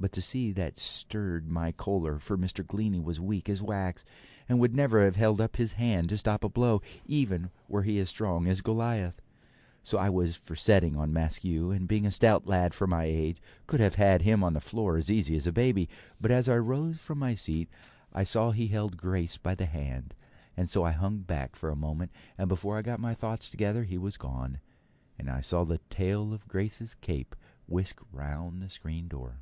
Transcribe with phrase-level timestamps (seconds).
[0.00, 2.62] But to see that stirred my choler, for Mr.
[2.66, 4.04] Glennie was weak as wax,
[4.46, 8.04] and would never have held up his hand to stop a blow, even were he
[8.04, 9.22] strong as Goliath.
[9.82, 13.40] So I was for setting on Maskew, and being a stout lad for my age,
[13.66, 15.88] could have had him on the floor as easy as a baby;
[16.20, 17.70] but as I rose from my seat,
[18.12, 20.12] I saw he held Grace by the hand,
[20.54, 23.96] and so hung back for a moment, and before I got my thoughts together he
[23.96, 24.60] was gone,
[25.18, 27.34] and I saw the tail of Grace's cape
[27.66, 29.40] whisk round the screen door.